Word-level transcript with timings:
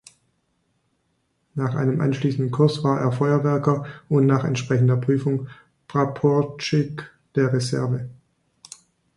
Nach 1.53 1.75
einem 1.75 2.01
anschließenden 2.01 2.49
Kurs 2.49 2.83
war 2.83 2.99
er 3.01 3.11
Feuerwerker 3.11 3.85
und 4.09 4.25
nach 4.25 4.45
entsprechender 4.45 4.97
Prüfung 4.97 5.47
Praporschtschik 5.87 7.07
der 7.35 7.53
Reserve. 7.53 8.09